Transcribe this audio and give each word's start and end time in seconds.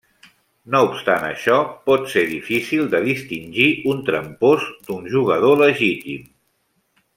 No 0.75 0.79
obstant 0.85 1.25
això, 1.27 1.57
pot 1.89 2.07
ser 2.13 2.23
difícil 2.31 2.89
de 2.95 3.03
distingir 3.09 3.69
un 3.93 4.01
trampós 4.09 4.67
d'un 4.89 5.07
jugador 5.17 5.63
legítim. 5.65 6.27